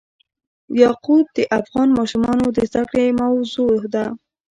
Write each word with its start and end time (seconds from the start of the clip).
یاقوت 0.81 1.27
د 1.37 1.39
افغان 1.59 1.89
ماشومانو 1.99 2.45
د 2.57 2.57
زده 2.69 2.83
کړې 2.91 3.07
موضوع 3.21 3.75
ده. 3.93 4.05